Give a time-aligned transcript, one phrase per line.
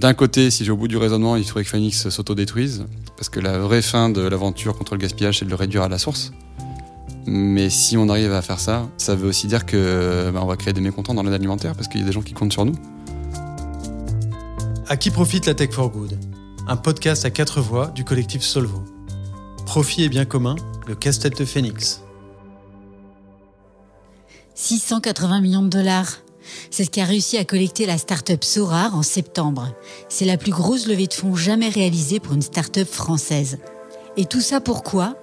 [0.00, 2.86] D'un côté, si j'ai au bout du raisonnement, il faudrait que Phoenix s'autodétruise,
[3.18, 5.90] parce que la vraie fin de l'aventure contre le gaspillage, c'est de le réduire à
[5.90, 6.32] la source.
[7.26, 10.56] Mais si on arrive à faire ça, ça veut aussi dire que bah, on va
[10.56, 12.64] créer des mécontents dans l'aide alimentaire, parce qu'il y a des gens qui comptent sur
[12.64, 12.72] nous.
[14.88, 16.18] À qui profite la Tech for Good?
[16.66, 18.82] Un podcast à quatre voix du collectif Solvo.
[19.66, 20.56] Profit et bien commun,
[20.86, 22.00] le casse-tête de Phoenix.
[24.54, 26.20] 680 millions de dollars.
[26.70, 29.74] C'est ce qu'a réussi à collecter la start-up Sorar en septembre.
[30.08, 33.58] C'est la plus grosse levée de fonds jamais réalisée pour une start-up française.
[34.16, 35.16] Et tout ça pourquoi?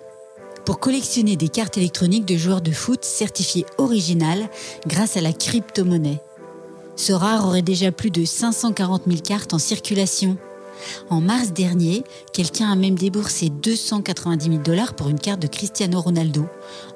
[0.65, 4.49] Pour collectionner des cartes électroniques de joueurs de foot certifiées originales
[4.85, 6.19] grâce à la crypto-monnaie.
[6.95, 10.37] Sorar aurait déjà plus de 540 000 cartes en circulation.
[11.09, 16.01] En mars dernier, quelqu'un a même déboursé 290 000 dollars pour une carte de Cristiano
[16.01, 16.47] Ronaldo,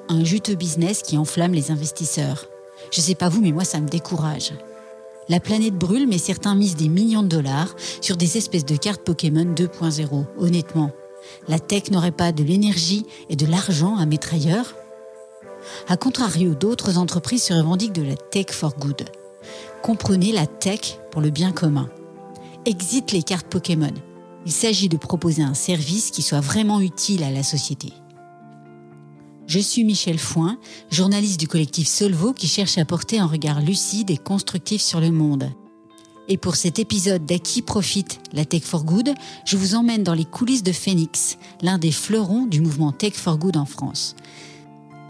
[0.08, 2.51] un juteux business qui enflamme les investisseurs.
[2.92, 4.52] Je sais pas vous, mais moi ça me décourage.
[5.28, 9.02] La planète brûle, mais certains misent des millions de dollars sur des espèces de cartes
[9.02, 10.26] Pokémon 2.0.
[10.38, 10.90] Honnêtement,
[11.48, 14.74] la tech n'aurait pas de l'énergie et de l'argent à mettre ailleurs?
[15.88, 19.04] A contrario, d'autres entreprises se revendiquent de la tech for good.
[19.82, 21.88] Comprenez la tech pour le bien commun.
[22.66, 23.94] Exit les cartes Pokémon.
[24.44, 27.92] Il s'agit de proposer un service qui soit vraiment utile à la société.
[29.52, 30.56] Je suis Michel Foin,
[30.90, 35.10] journaliste du collectif Solvo qui cherche à porter un regard lucide et constructif sur le
[35.10, 35.52] monde.
[36.26, 39.12] Et pour cet épisode d'À qui profite la Tech for Good,
[39.44, 43.36] je vous emmène dans les coulisses de Phoenix, l'un des fleurons du mouvement Tech for
[43.36, 44.16] Good en France.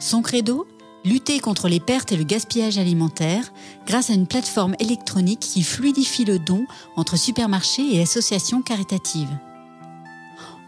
[0.01, 0.67] Son credo
[1.05, 3.53] Lutter contre les pertes et le gaspillage alimentaire
[3.87, 9.31] grâce à une plateforme électronique qui fluidifie le don entre supermarchés et associations caritatives.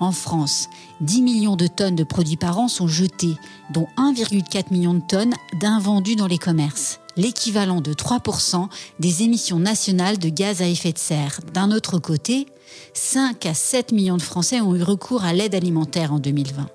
[0.01, 0.69] En France,
[1.01, 3.37] 10 millions de tonnes de produits par an sont jetées,
[3.73, 10.19] dont 1,4 million de tonnes d'invendus dans les commerces, l'équivalent de 3% des émissions nationales
[10.19, 11.41] de gaz à effet de serre.
[11.53, 12.47] D'un autre côté,
[12.93, 16.67] 5 à 7 millions de Français ont eu recours à l'aide alimentaire en 2020.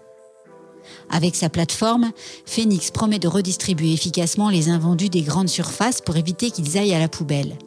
[1.10, 2.12] Avec sa plateforme,
[2.46, 7.00] Phoenix promet de redistribuer efficacement les invendus des grandes surfaces pour éviter qu'ils aillent à
[7.00, 7.58] la poubelle.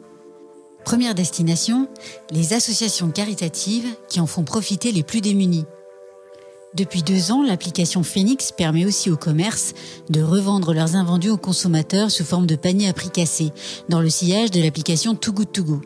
[0.85, 1.87] Première destination,
[2.31, 5.65] les associations caritatives qui en font profiter les plus démunis.
[6.75, 9.73] Depuis deux ans, l'application Phoenix permet aussi aux commerces
[10.09, 13.51] de revendre leurs invendus aux consommateurs sous forme de paniers à prix cassé,
[13.89, 15.81] dans le sillage de l'application Too Good Go.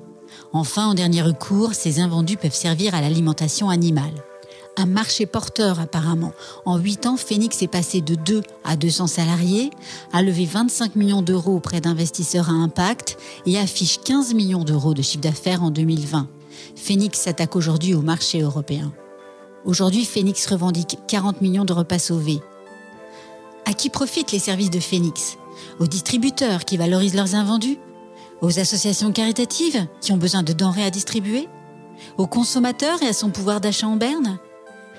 [0.54, 4.14] Enfin, en dernier recours, ces invendus peuvent servir à l'alimentation animale
[4.78, 6.34] un marché porteur apparemment.
[6.66, 9.72] En 8 ans, Phoenix est passé de 2 à 200 salariés,
[10.14, 15.02] a levé 25 millions d'euros auprès d'investisseurs à impact et affiche 15 millions d'euros de
[15.02, 16.28] chiffre d'affaires en 2020.
[16.76, 18.94] Phoenix s'attaque aujourd'hui au marché européen.
[19.66, 22.40] Aujourd'hui, Phoenix revendique 40 millions de repas sauvés.
[23.66, 25.38] À qui profitent les services de Phoenix?
[25.80, 27.78] Aux distributeurs qui valorisent leurs invendus?
[28.42, 31.50] Aux associations caritatives qui ont besoin de denrées à distribuer?
[32.18, 34.38] Aux consommateurs et à son pouvoir d'achat en berne?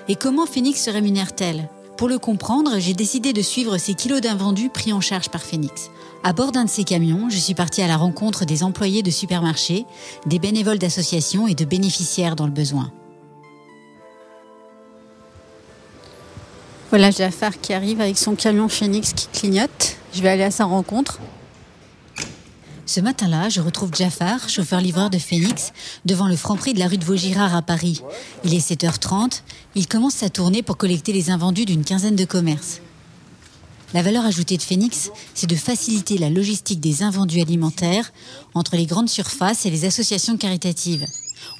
[0.09, 1.69] Et comment Phoenix se rémunère-t-elle?
[1.95, 5.91] Pour le comprendre, j'ai décidé de suivre ces kilos d'invendus pris en charge par Phoenix.
[6.23, 9.11] À bord d'un de ces camions, je suis partie à la rencontre des employés de
[9.11, 9.85] supermarchés,
[10.25, 12.91] des bénévoles d'associations et de bénéficiaires dans le besoin.
[16.89, 19.97] Voilà Jafar qui arrive avec son camion Phoenix qui clignote.
[20.11, 21.19] Je vais aller à sa rencontre.
[22.89, 25.73] Ce matin-là, je retrouve Jafar, chauffeur-livreur de Phoenix,
[26.05, 28.01] devant le franc-prix de la rue de Vaugirard à Paris.
[28.43, 29.43] Il est 7h30,
[29.75, 32.81] il commence sa tournée pour collecter les invendus d'une quinzaine de commerces.
[33.93, 38.11] La valeur ajoutée de Phoenix, c'est de faciliter la logistique des invendus alimentaires
[38.55, 41.05] entre les grandes surfaces et les associations caritatives.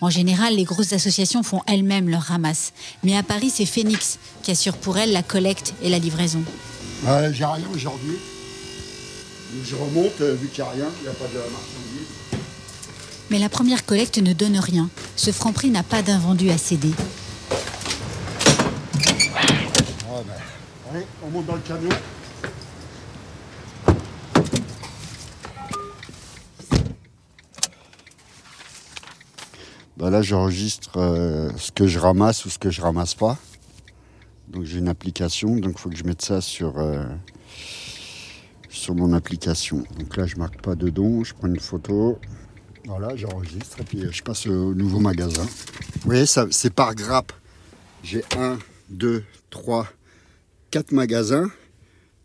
[0.01, 2.73] En général, les grosses associations font elles-mêmes leur ramasse.
[3.03, 6.41] Mais à Paris, c'est Phoenix qui assure pour elles la collecte et la livraison.
[7.03, 8.17] J'ai rien aujourd'hui.
[9.51, 12.07] Je remonte, euh, vu qu'il n'y a rien, il n'y a pas de marchandise.
[13.31, 14.89] Mais la première collecte ne donne rien.
[15.15, 16.91] Ce franc prix n'a pas d'invendu à céder.
[19.01, 20.33] Ah ben,
[20.91, 21.89] allez, on monte dans le camion.
[29.97, 33.37] Ben là, j'enregistre euh, ce que je ramasse ou ce que je ramasse pas.
[34.47, 37.03] Donc j'ai une application, donc il faut que je mette ça sur, euh,
[38.69, 39.83] sur mon application.
[39.97, 42.19] Donc là, je marque pas de don, je prends une photo.
[42.85, 45.43] Voilà, j'enregistre et puis je passe au nouveau magasin.
[45.43, 47.33] Vous voyez, c'est par grappe.
[48.03, 48.57] J'ai un,
[48.89, 49.87] deux, trois,
[50.71, 51.49] quatre magasins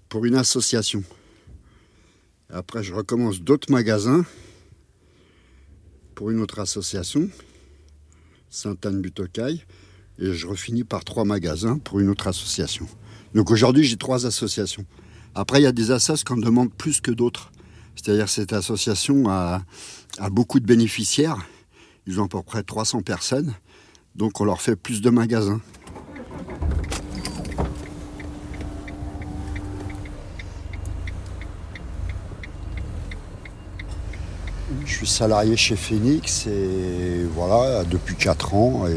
[0.09, 1.03] pour une association.
[2.51, 4.25] Après, je recommence d'autres magasins
[6.15, 7.29] pour une autre association,
[8.51, 9.65] Sainte-Anne-Butocaille,
[10.21, 12.87] et je refinis par trois magasins pour une autre association.
[13.35, 14.87] Donc aujourd'hui, j'ai trois associations.
[15.37, 17.51] Après, il y a des associations qu'on demande plus que d'autres.
[17.97, 19.63] C'est-à-dire cette association a,
[20.31, 21.39] beaucoup de bénéficiaires
[22.07, 23.53] Ils ont à peu près 300 personnes,
[24.15, 25.61] donc on leur fait plus de magasins.
[34.85, 38.97] Je suis salarié chez Phoenix et voilà, depuis 4 ans, et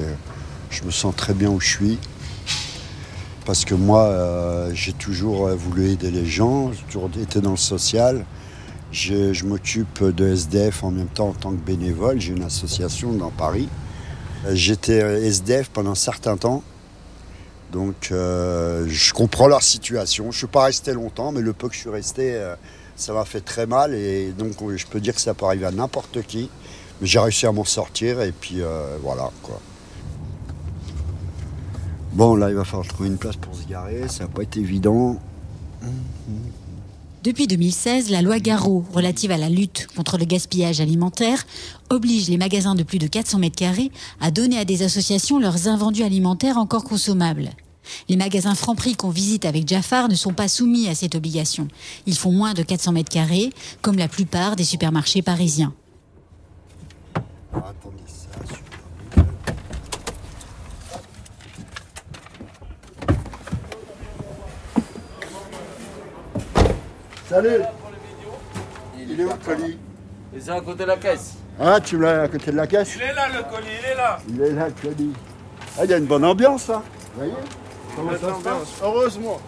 [0.69, 1.99] je me sens très bien où je suis.
[3.47, 7.57] Parce que moi, euh, j'ai toujours voulu aider les gens, j'ai toujours été dans le
[7.57, 8.25] social.
[8.91, 12.19] Je, m'occupe de SDF en même temps en tant que bénévole.
[12.19, 13.69] J'ai une association dans Paris.
[14.45, 16.61] Euh, J'étais SDF pendant un certain temps.
[17.71, 20.25] Donc euh, je comprends leur situation.
[20.25, 22.55] Je ne suis pas resté longtemps, mais le peu que je suis resté, euh,
[22.95, 23.93] ça m'a fait très mal.
[23.93, 26.49] Et donc je peux dire que ça peut arriver à n'importe qui.
[27.01, 29.59] Mais j'ai réussi à m'en sortir et puis euh, voilà quoi.
[32.17, 34.59] Bon là il va falloir trouver une place pour se garer, ça n'a pas été
[34.59, 35.17] évident.
[37.23, 41.45] Depuis 2016, la loi Garot relative à la lutte contre le gaspillage alimentaire
[41.91, 45.67] oblige les magasins de plus de 400 mètres carrés à donner à des associations leurs
[45.67, 47.51] invendus alimentaires encore consommables.
[48.09, 51.67] Les magasins Franprix qu'on visite avec Jafar ne sont pas soumis à cette obligation.
[52.07, 53.51] Ils font moins de 400 mètres carrés,
[53.83, 55.71] comme la plupart des supermarchés parisiens.
[57.53, 58.56] Attendez, ça,
[67.37, 67.61] Salut
[68.97, 69.77] Il est où le colis?
[70.35, 71.35] Et c'est à côté de la caisse.
[71.59, 72.95] Ah, tu l'as à côté de la caisse?
[72.95, 74.17] Il est là le colis, il est là.
[74.27, 75.13] Il est là, le colis.
[75.77, 76.81] Ah, il y a une bonne ambiance, là.
[77.13, 77.33] Vous voyez?
[77.95, 78.81] Comment ça se passe?
[78.81, 79.39] Heureusement.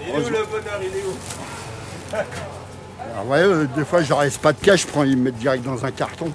[0.00, 2.14] Il est où le bonheur, il est où?
[2.14, 5.16] Alors, vous voyez, euh, des fois, je leur laisse pas de cash, je prends, ils
[5.16, 6.30] me mettent direct dans un carton.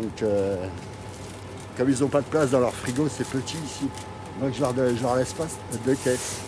[0.00, 0.64] Donc, euh,
[1.76, 3.88] comme ils n'ont pas de place dans leur frigo, c'est petit ici.
[4.40, 5.46] Donc, je leur, je leur laisse pas
[5.84, 6.42] de caisse.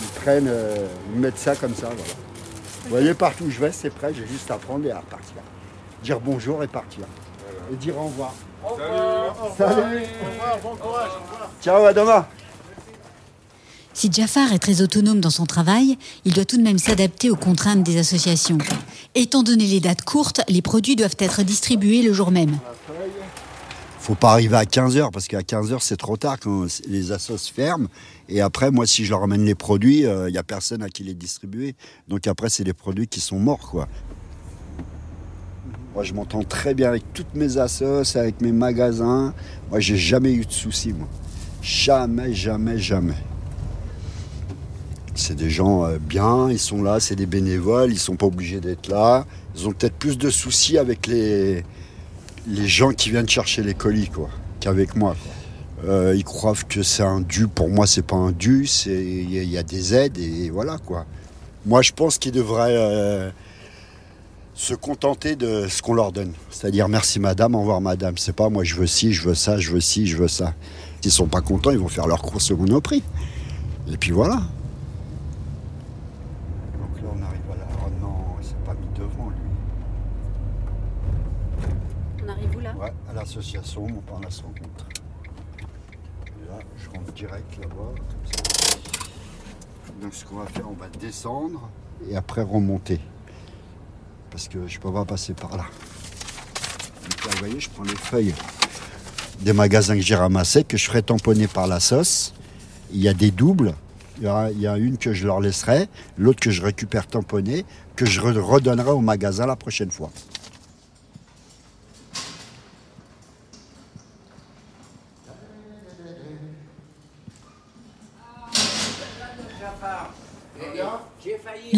[0.00, 2.02] Ils prennent, euh, ils mettent ça comme ça, voilà.
[2.84, 5.36] Vous voyez, partout où je vais, c'est prêt, j'ai juste à prendre et à repartir.
[6.02, 7.04] Dire bonjour et partir.
[7.72, 8.34] Et dire au revoir.
[9.56, 10.02] Salut
[11.62, 12.26] Ciao, à demain
[13.94, 17.36] Si Jafar est très autonome dans son travail, il doit tout de même s'adapter aux
[17.36, 18.58] contraintes des associations.
[19.14, 22.58] Étant donné les dates courtes, les produits doivent être distribués le jour même.
[24.10, 27.86] Faut pas arriver à 15h parce qu'à 15h c'est trop tard quand les assos ferment.
[28.28, 31.04] Et après, moi, si je leur ramène les produits, il n'y a personne à qui
[31.04, 31.76] les distribuer.
[32.08, 33.86] Donc après, c'est des produits qui sont morts, quoi.
[35.94, 39.32] Moi, je m'entends très bien avec toutes mes assos, avec mes magasins.
[39.70, 41.06] Moi, j'ai jamais eu de soucis, moi.
[41.62, 43.22] Jamais, jamais, jamais.
[45.14, 48.60] C'est des gens euh, bien, ils sont là, c'est des bénévoles, ils sont pas obligés
[48.60, 49.24] d'être là.
[49.54, 51.62] Ils ont peut-être plus de soucis avec les,
[52.46, 54.28] les gens qui viennent chercher les colis, quoi,
[54.60, 55.16] qu'avec moi.
[55.86, 57.48] Euh, ils croient que c'est un dû.
[57.48, 58.66] Pour moi, c'est pas un dû.
[58.66, 61.06] C'est il y, a- il y a des aides et voilà quoi.
[61.64, 63.30] Moi, je pense qu'ils devraient euh,
[64.54, 66.32] se contenter de ce qu'on leur donne.
[66.50, 68.18] C'est-à-dire merci madame, au revoir madame.
[68.18, 70.52] C'est pas moi, je veux ci, je veux ça, je veux ci, je veux ça.
[71.00, 73.02] S'ils sont pas contents, ils vont faire leur course au monoprix.
[73.90, 74.34] Et puis voilà.
[74.36, 74.42] Donc
[77.02, 77.66] là, on arrive à la.
[77.86, 79.36] Oh non, il s'est pas mis devant lui.
[82.22, 82.50] On arrive
[83.20, 84.86] l'association Montparnasse Rencontre.
[86.26, 87.94] Et là, je rentre direct là-bas.
[90.02, 91.68] Donc ce qu'on va faire, on va descendre
[92.10, 92.98] et après remonter.
[94.30, 95.64] Parce que je peux pas passer par là.
[97.02, 98.34] Donc là, vous voyez, je prends les feuilles
[99.40, 102.32] des magasins que j'ai ramassés, que je ferai tamponner par la sauce.
[102.92, 103.74] Il y a des doubles.
[104.18, 107.06] Il y, aura- il y a une que je leur laisserai, l'autre que je récupère
[107.06, 107.64] tamponnée,
[107.96, 110.10] que je re- redonnerai au magasin la prochaine fois.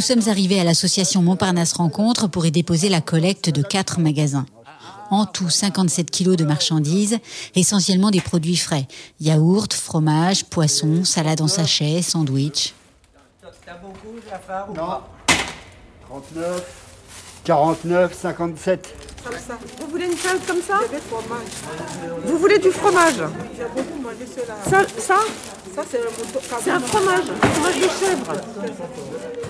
[0.03, 4.47] Sommes arrivés à l'association Montparnasse Rencontre pour y déposer la collecte de quatre magasins.
[5.11, 7.19] En tout, 57 kilos de marchandises,
[7.55, 8.87] essentiellement des produits frais.
[9.21, 12.75] Yaourt, fromage, poisson, salade en sachet, sandwich.
[13.65, 14.87] T'as beaucoup, Jafar ou Non.
[14.87, 15.09] pas?
[16.09, 16.65] 39,
[17.45, 18.95] 49, 57.
[19.25, 19.59] Comme ça.
[19.81, 20.81] Vous voulez une salade comme ça?
[22.27, 23.15] Vous voulez du fromage?
[24.69, 25.17] Ça, ça,
[25.91, 28.33] c'est un fromage, un fromage de chèvre.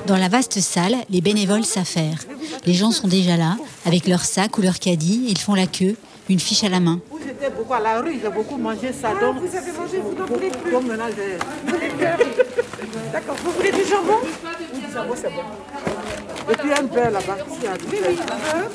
[0.07, 2.19] Dans la vaste salle, les bénévoles s'affairent.
[2.67, 5.97] Les gens sont déjà là, avec leur sac ou leur caddie, ils font la queue,
[6.29, 7.01] une fiche à la main.
[7.25, 9.09] J'étais beaucoup à la rue, j'ai beaucoup mangé ça.
[9.11, 10.71] donc, Ah, vous avez mangé, vous n'en voulez plus.
[10.71, 11.39] donc maintenant, j'ai-
[13.13, 13.37] D'accord.
[13.45, 14.19] Vous voulez du jambon?
[14.23, 15.43] Oui, ça va, c'est bon.
[16.53, 17.37] Et puis un beurre là-bas.
[17.53, 18.71] s'il y a du Oui, oui, un beurre.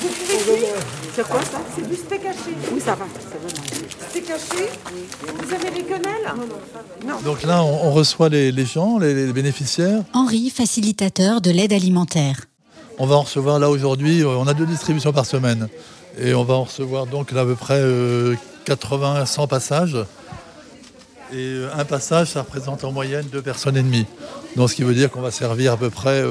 [0.00, 0.68] Vous pouvez cuire
[1.14, 1.60] C'est quoi ça?
[1.74, 2.56] C'est du steak haché.
[2.72, 3.04] Oui, ça va.
[4.10, 4.68] Steak haché
[5.38, 6.32] Vous avez les quenelles?
[7.06, 7.20] Non.
[7.24, 10.02] Donc là, on, on reçoit les, les gens, les, les bénéficiaires.
[10.14, 12.36] Henri, facilitateur de l'aide alimentaire.
[12.98, 15.68] On va en recevoir là aujourd'hui, euh, on a deux distributions par semaine.
[16.18, 17.82] Et on va en recevoir donc à peu près
[18.64, 19.96] 80 à 100 passages.
[21.32, 24.06] Et euh, un passage, ça représente en moyenne deux personnes et demie.
[24.56, 26.22] Donc ce qui veut dire qu'on va servir à peu près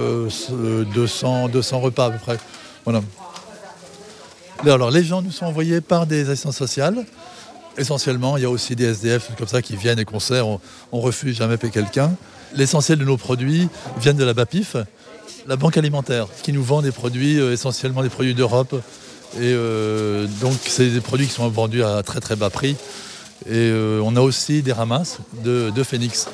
[0.93, 2.38] 200, 200 repas à peu près.
[2.83, 3.01] Voilà.
[4.67, 7.05] Alors les gens nous sont envoyés par des assistances sociales.
[7.77, 10.47] Essentiellement, il y a aussi des SDF comme ça qui viennent et qu'on sert.
[10.47, 10.59] On,
[10.91, 12.11] on refuse jamais payer quelqu'un.
[12.55, 14.75] L'essentiel de nos produits viennent de la BAPIF,
[15.47, 18.75] la banque alimentaire, qui nous vend des produits, euh, essentiellement des produits d'Europe.
[19.35, 22.75] Et euh, donc, c'est des produits qui sont vendus à très très bas prix.
[23.45, 26.27] Et euh, on a aussi des ramasses de, Phoenix,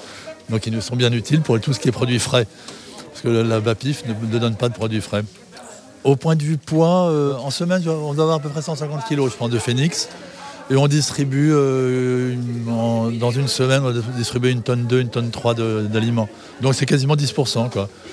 [0.50, 2.48] donc ils nous sont bien utiles pour tout ce qui est produits frais.
[3.12, 5.24] Parce que la BAPIF ne, donne pas de produits frais.
[6.06, 7.12] Au point de vue poids,
[7.44, 10.08] en semaine, on doit avoir à peu près 150 kg, je pense, de Phoenix.
[10.72, 15.30] Et on distribue, euh, dans une semaine, on va distribuer une tonne 2, une tonne
[15.30, 16.28] 3 d'aliments.
[16.62, 17.70] Donc c'est quasiment 10%.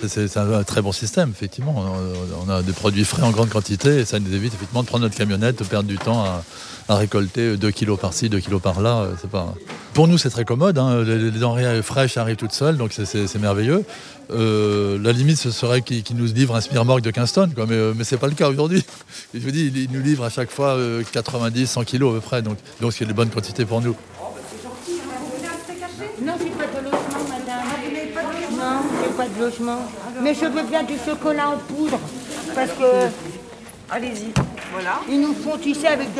[0.07, 1.83] C'est un très bon système, effectivement.
[2.47, 5.05] On a des produits frais en grande quantité et ça nous évite effectivement de prendre
[5.05, 6.43] notre camionnette, de perdre du temps à,
[6.95, 9.05] récolter 2 kilos par-ci, 2 kilos par-là.
[9.05, 9.55] Euh, pas...
[9.95, 10.77] Pour nous, c'est très commode.
[10.77, 11.03] Hein.
[11.05, 13.83] Les, denrées fraîches arrivent toutes seules, donc c'est merveilleux.
[14.31, 18.05] Euh, la limite, ce serait qu'ils nous livrent un Smirmorg de 15 tonnes, quoi, mais,
[18.05, 18.85] ce n'est pas le cas aujourd'hui.
[19.35, 20.79] Je vous dis, ils nous livrent à chaque fois
[21.13, 23.97] 90, euh, 100 kilos à peu près, donc donc c'est de bonnes quantités pour nous.
[26.21, 27.65] Non, j'ai pas de logement, madame.
[28.53, 29.79] Non, j'ai pas de logement.
[30.21, 31.99] Mais je veux bien du chocolat en poudre,
[32.55, 33.09] parce que...
[33.91, 34.33] Allez-y,
[34.73, 35.01] voilà.
[35.09, 36.11] Ils nous font, tu sais, avec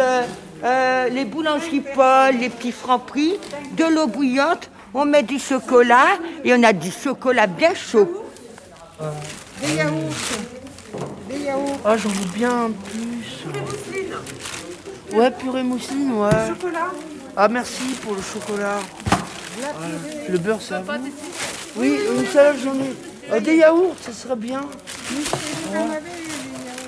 [1.13, 3.39] les boulangeries Paul, les petits francs prix,
[3.77, 8.25] de l'eau bouillante, on met du chocolat et on a du chocolat bien chaud.
[9.63, 9.93] Des yaourts.
[11.31, 11.81] Des yaourts.
[11.85, 13.12] Ah, j'en veux bien plus.
[15.13, 16.31] Ouais, purée mousseline, ouais.
[16.49, 16.91] chocolat.
[17.37, 18.79] Ah, merci pour le chocolat.
[20.29, 20.83] Le beurre, ça
[21.77, 22.97] Oui, une salade, j'en ai.
[23.31, 24.63] Euh, des yaourts, ça serait bien.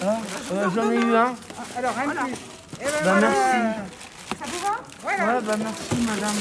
[0.02, 0.16] Ah,
[0.74, 1.34] j'en ai eu un.
[1.76, 2.34] Alors, un plus.
[2.80, 3.80] Eh ben, bah, merci.
[4.38, 4.74] Ça vous va?
[5.08, 6.34] Ouais, bah merci madame.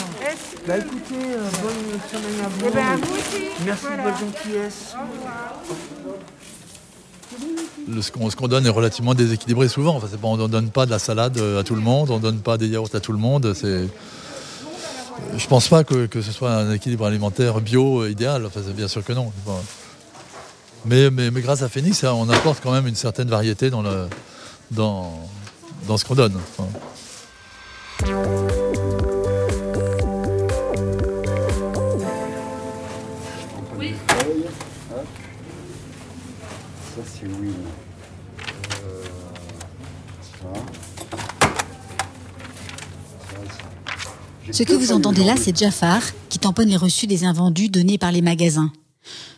[0.68, 2.66] Bah écoutez, euh, bonne semaine à vous.
[2.66, 3.50] Eh ben, vous aussi.
[3.66, 4.96] Merci de votre gentillesse.
[8.02, 9.96] Ce qu'on donne est relativement déséquilibré souvent.
[9.98, 12.22] Enfin, on ne donne pas de la salade euh, à tout le monde, on ne
[12.22, 13.54] donne pas des yaourts à tout le monde.
[13.62, 13.68] Je
[15.44, 18.46] ne pense pas que, ce soit un équilibre alimentaire bio euh, idéal.
[18.46, 19.32] Enfin, bien sûr que non.
[20.86, 24.08] Mais, mais, grâce à Phoenix, on apporte quand même une certaine variété dans, le,
[24.72, 25.18] dans,
[25.88, 26.38] dans ce qu'on donne.
[37.24, 37.50] C'est oui.
[44.52, 48.12] Ce que vous entendez là, c'est Jafar qui tamponne les reçus des invendus donnés par
[48.12, 48.72] les magasins.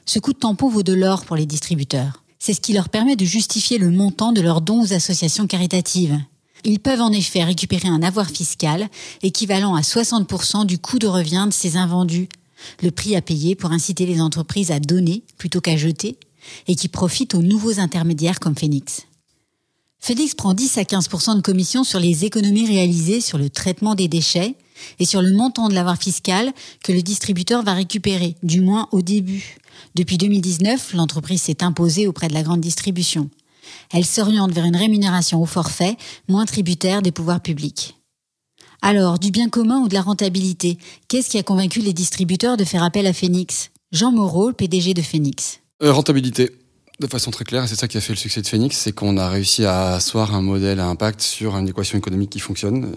[0.05, 2.23] Ce coup de tampon vaut de l'or pour les distributeurs.
[2.39, 6.19] C'est ce qui leur permet de justifier le montant de leurs dons aux associations caritatives.
[6.63, 8.89] Ils peuvent en effet récupérer un avoir fiscal
[9.21, 12.27] équivalent à 60% du coût de revient de ces invendus,
[12.81, 16.17] le prix à payer pour inciter les entreprises à donner plutôt qu'à jeter,
[16.67, 19.03] et qui profitent aux nouveaux intermédiaires comme Phoenix.
[19.99, 24.07] Phoenix prend 10 à 15% de commission sur les économies réalisées sur le traitement des
[24.07, 24.55] déchets
[24.99, 29.01] et sur le montant de l'avoir fiscal que le distributeur va récupérer, du moins au
[29.01, 29.57] début.
[29.95, 33.29] Depuis 2019, l'entreprise s'est imposée auprès de la grande distribution
[33.91, 35.97] elle s'oriente vers une rémunération au forfait
[36.27, 37.95] moins tributaire des pouvoirs publics.
[38.81, 42.65] Alors, du bien commun ou de la rentabilité, qu'est-ce qui a convaincu les distributeurs de
[42.65, 43.71] faire appel à Phoenix?
[43.91, 45.59] Jean Moreau, PDG de Phoenix.
[45.83, 46.51] Euh, rentabilité,
[47.01, 49.17] de façon très claire, c'est ça qui a fait le succès de Phoenix, c'est qu'on
[49.17, 52.93] a réussi à asseoir un modèle à impact sur une équation économique qui fonctionne,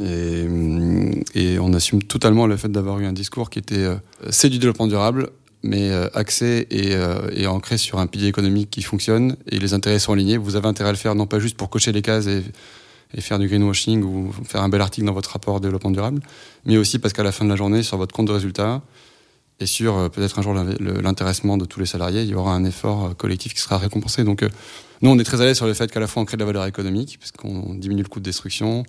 [1.34, 3.96] et, on assume totalement le fait d'avoir eu un discours qui était euh,
[4.30, 5.30] c'est du développement durable,
[5.64, 6.92] mais euh, axé et,
[7.32, 10.36] et, ancré sur un pilier économique qui fonctionne et les intérêts sont alignés.
[10.36, 12.44] Vous avez intérêt à le faire non pas juste pour cocher les cases et,
[13.12, 16.22] et faire du greenwashing ou faire un bel article dans votre rapport développement durable,
[16.64, 18.82] mais aussi parce qu'à la fin de la journée, sur votre compte de résultat
[19.60, 22.64] et sur euh, peut-être un jour l'intéressement de tous les salariés, il y aura un
[22.64, 24.24] effort collectif qui sera récompensé.
[24.24, 24.42] Donc
[25.02, 26.46] nous, on est très à sur le fait qu'à la fois on crée de la
[26.46, 28.84] valeur économique, puisqu'on diminue le coût de destruction,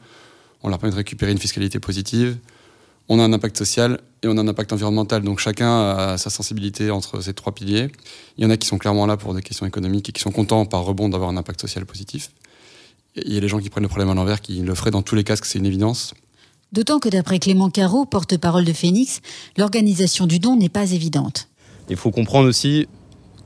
[0.64, 2.38] on leur permet de récupérer une fiscalité positive,
[3.10, 5.24] on a un impact social et on a un impact environnemental.
[5.24, 7.92] Donc chacun a sa sensibilité entre ces trois piliers.
[8.38, 10.32] Il y en a qui sont clairement là pour des questions économiques et qui sont
[10.32, 12.30] contents par rebond d'avoir un impact social positif.
[13.16, 15.02] il y a les gens qui prennent le problème à l'envers, qui le feraient dans
[15.02, 16.14] tous les cas, que c'est une évidence.
[16.72, 19.22] D'autant que d'après Clément Caro, porte-parole de Phoenix,
[19.58, 21.50] l'organisation du don n'est pas évidente.
[21.90, 22.88] Il faut comprendre aussi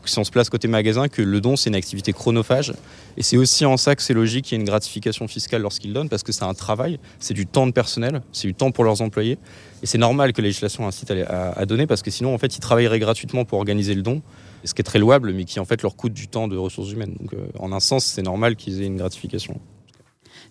[0.06, 2.74] si on se place côté magasin, que le don, c'est une activité chronophage.
[3.18, 5.94] Et c'est aussi en ça que c'est logique qu'il y ait une gratification fiscale lorsqu'ils
[5.94, 8.84] donnent, parce que c'est un travail, c'est du temps de personnel, c'est du temps pour
[8.84, 9.38] leurs employés.
[9.82, 12.60] Et c'est normal que la législation incite à, donner, parce que sinon, en fait, ils
[12.60, 14.22] travailleraient gratuitement pour organiser le don,
[14.64, 16.92] ce qui est très louable, mais qui en fait leur coûte du temps de ressources
[16.92, 17.16] humaines.
[17.20, 19.60] Donc, euh, en un sens, c'est normal qu'ils aient une gratification.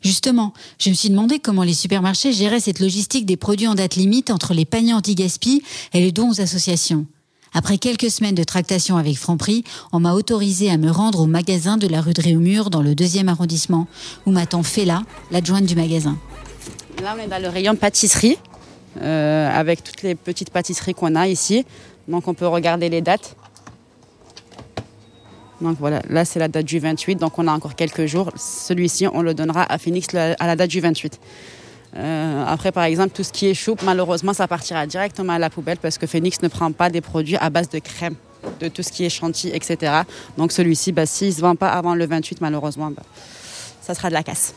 [0.02, 3.94] Justement, je me suis demandé comment les supermarchés géraient cette logistique des produits en date
[3.94, 7.06] limite entre les paniers anti-gaspi et les dons aux associations.
[7.54, 11.76] Après quelques semaines de tractation avec Franprix, on m'a autorisé à me rendre au magasin
[11.76, 13.86] de la rue de dans le deuxième arrondissement,
[14.26, 16.18] où m'attend Fela, l'adjointe du magasin.
[17.02, 18.38] Là, on est dans le rayon pâtisserie,
[19.00, 21.64] euh, avec toutes les petites pâtisseries qu'on a ici.
[22.08, 23.36] Donc, on peut regarder les dates.
[25.62, 28.30] Donc voilà, là c'est la date du 28, donc on a encore quelques jours.
[28.36, 31.20] Celui-ci, on le donnera à Phoenix à la date du 28.
[31.94, 35.50] Euh, après, par exemple, tout ce qui est choupe, malheureusement, ça partira directement à la
[35.50, 38.16] poubelle parce que Phoenix ne prend pas des produits à base de crème,
[38.60, 40.02] de tout ce qui est chantilly, etc.
[40.36, 43.02] Donc celui-ci, bah, s'il ne se vend pas avant le 28, malheureusement, bah,
[43.80, 44.54] ça sera de la casse.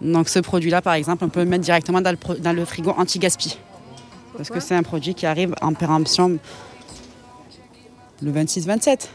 [0.00, 2.94] Donc ce produit-là, par exemple, on peut le mettre directement dans le, dans le frigo
[2.96, 3.58] anti-gaspi.
[4.36, 6.38] Parce que c'est un produit qui arrive en péremption
[8.22, 9.08] le 26-27.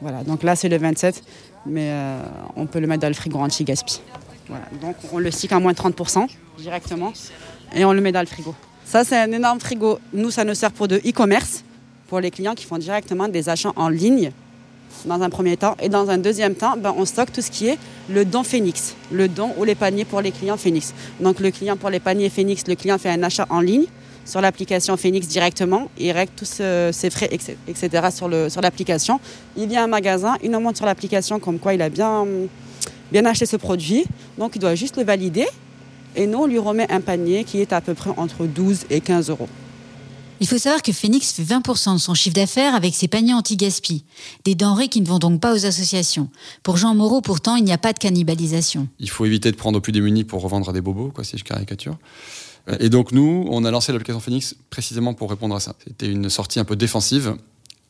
[0.00, 1.22] Voilà, donc là c'est le 27,
[1.64, 2.22] mais euh,
[2.56, 4.00] on peut le mettre dans le frigo anti-gaspi.
[4.80, 6.26] Donc on le stick à moins 30%
[6.58, 7.12] directement
[7.74, 8.54] et on le met dans le frigo.
[8.84, 9.98] Ça c'est un énorme frigo.
[10.12, 11.64] Nous ça nous sert pour de e-commerce,
[12.08, 14.30] pour les clients qui font directement des achats en ligne
[15.04, 15.76] dans un premier temps.
[15.80, 17.78] Et dans un deuxième temps, ben, on stocke tout ce qui est
[18.08, 20.94] le don Phoenix, le don ou les paniers pour les clients Phoenix.
[21.20, 23.86] Donc le client pour les paniers Phoenix, le client fait un achat en ligne
[24.26, 25.88] sur l'application Phoenix directement.
[25.98, 28.08] Il règle tous ses frais, etc.
[28.14, 29.20] sur, le, sur l'application.
[29.56, 32.26] Il vient à un magasin, il nous montre sur l'application comme quoi il a bien,
[33.12, 34.04] bien acheté ce produit.
[34.36, 35.46] Donc il doit juste le valider.
[36.16, 39.00] Et nous, on lui remet un panier qui est à peu près entre 12 et
[39.00, 39.48] 15 euros.
[40.38, 44.04] Il faut savoir que Phoenix fait 20% de son chiffre d'affaires avec ses paniers anti-gaspi,
[44.44, 46.28] des denrées qui ne vont donc pas aux associations.
[46.62, 48.86] Pour Jean Moreau, pourtant, il n'y a pas de cannibalisation.
[48.98, 51.38] Il faut éviter de prendre aux plus démunis pour revendre à des bobos, quoi, si
[51.38, 51.96] je caricature.
[52.80, 55.74] Et donc nous, on a lancé l'application Phoenix précisément pour répondre à ça.
[55.86, 57.36] C'était une sortie un peu défensive,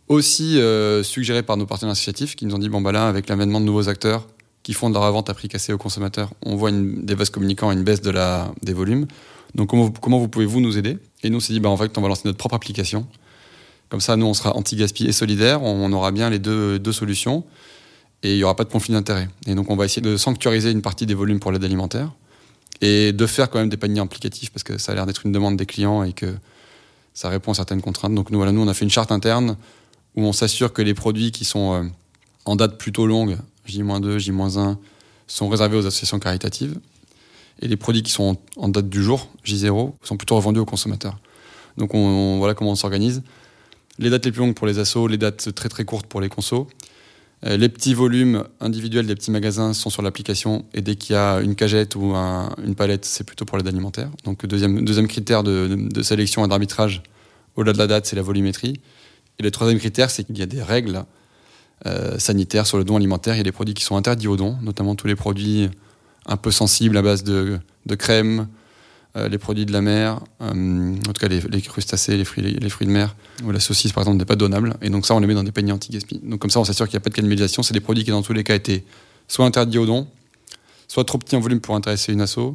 [0.08, 3.28] aussi euh, suggérée par nos partenaires associatifs qui nous ont dit bon bah là, avec
[3.28, 4.26] l'avènement de nouveaux acteurs
[4.62, 7.30] qui font de la revente à prix cassé aux consommateurs, on voit une, des vases
[7.30, 9.06] communicants une baisse des volumes.
[9.54, 10.98] Donc comment, comment vous pouvez-vous nous aider?
[11.22, 13.06] Et nous on s'est dit bah en fait on va lancer notre propre application.
[13.88, 17.44] Comme ça, nous on sera anti-gaspi et solidaire, on, aura bien les deux, deux solutions
[18.24, 19.28] et il n'y aura pas de conflit d'intérêt.
[19.46, 22.10] Et donc on va essayer de sanctuariser une partie des volumes pour l'aide alimentaire
[22.80, 25.32] et de faire quand même des paniers implicatifs parce que ça a l'air d'être une
[25.32, 26.34] demande des clients et que
[27.14, 28.14] ça répond à certaines contraintes.
[28.14, 29.56] Donc nous, voilà, nous on a fait une charte interne
[30.14, 31.88] où on s'assure que les produits qui sont euh,
[32.44, 34.76] en date plutôt longue, J-2, J-1,
[35.26, 36.78] sont réservés aux associations caritatives.
[37.60, 41.18] Et les produits qui sont en date du jour, J0, sont plutôt revendus aux consommateurs.
[41.76, 43.22] Donc on, voilà comment on s'organise.
[43.98, 46.28] Les dates les plus longues pour les assos, les dates très très courtes pour les
[46.28, 46.66] consos.
[47.44, 51.18] Euh, les petits volumes individuels des petits magasins sont sur l'application et dès qu'il y
[51.18, 54.10] a une cagette ou une palette, c'est plutôt pour l'aide alimentaire.
[54.24, 57.02] Donc deuxième, deuxième critère de, sélection et d'arbitrage
[57.56, 58.80] au-delà de la date, c'est la volumétrie.
[59.38, 61.04] Et le troisième critère, c'est qu'il y a des règles
[61.84, 63.34] euh, sanitaires sur le don alimentaire.
[63.34, 65.68] Il y a des produits qui sont interdits au don, notamment tous les produits
[66.24, 68.48] un peu sensibles à base de, de crème,
[69.28, 73.16] les produits de la mer, euh, en tout cas les, crustacés, les fruits, de mer,
[73.44, 74.76] ou la saucisse par exemple n'est pas donnable.
[74.82, 76.20] Et donc ça, on les met dans des paniers anti-gaspi.
[76.22, 77.62] Donc comme ça, on s'assure qu'il n'y a pas de cannibalisation.
[77.62, 78.84] C'est des produits qui dans tous les cas étaient
[79.28, 80.06] soit interdits au don,
[80.88, 82.54] soit trop petits en volume pour intéresser une asso,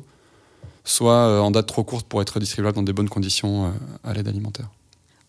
[0.84, 4.28] soit euh, en date trop courte pour être distribuables dans des bonnes conditions à l'aide
[4.28, 4.70] alimentaire.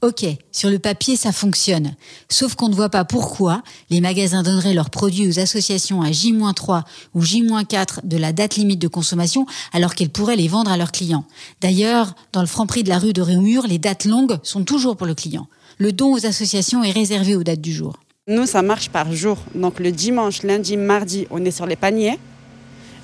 [0.03, 1.95] Ok, sur le papier, ça fonctionne.
[2.29, 6.83] Sauf qu'on ne voit pas pourquoi les magasins donneraient leurs produits aux associations à J-3
[7.15, 10.91] ou J-4 de la date limite de consommation alors qu'elles pourraient les vendre à leurs
[10.91, 11.25] clients.
[11.61, 14.97] D'ailleurs, dans le franc prix de la rue de Réaumur, les dates longues sont toujours
[14.97, 15.47] pour le client.
[15.79, 17.97] Le don aux associations est réservé aux dates du jour.
[18.27, 19.39] Nous, ça marche par jour.
[19.55, 22.19] Donc le dimanche, lundi, mardi, on est sur les paniers.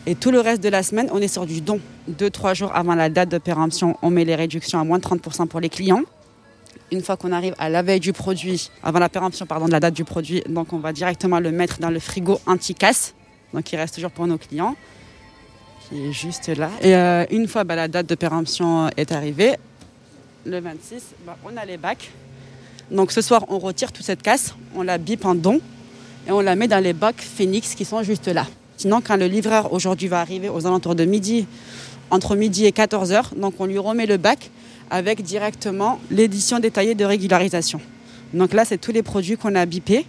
[0.06, 1.78] Et tout le reste de la semaine, on est sur du don.
[2.08, 5.04] Deux, trois jours avant la date de péremption, on met les réductions à moins de
[5.04, 6.02] 30% pour les clients.
[6.90, 9.80] Une fois qu'on arrive à la veille du produit, avant la péremption pardon, de la
[9.80, 13.14] date du produit, on va directement le mettre dans le frigo anti-casse.
[13.52, 14.74] Donc reste toujours pour nos clients,
[15.88, 16.70] qui est juste là.
[16.80, 19.56] Et euh, une fois bah, la date de péremption est arrivée,
[20.46, 22.10] le 26, bah, on a les bacs.
[22.90, 25.60] Donc ce soir, on retire toute cette casse, on la bip en don
[26.26, 28.46] et on la met dans les bacs Phoenix qui sont juste là.
[28.78, 31.46] Sinon, quand le livreur aujourd'hui va arriver aux alentours de midi,
[32.10, 34.50] entre midi et 14h, donc on lui remet le bac
[34.90, 37.80] avec directement l'édition détaillée de régularisation.
[38.34, 40.06] Donc là, c'est tous les produits qu'on a bipés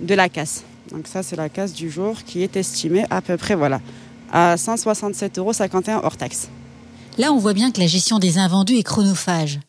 [0.00, 0.64] de la casse.
[0.90, 3.80] Donc ça, c'est la casse du jour qui est estimée à peu près voilà,
[4.32, 6.48] à 167,51 euros hors taxe.
[7.18, 9.60] Là, on voit bien que la gestion des invendus est chronophage.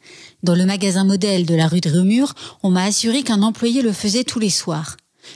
[0.43, 2.33] Dans le magasin modèle de la rue de Réaumur,
[2.63, 4.95] on m'a assuré qu'un employé le faisait tous les soirs.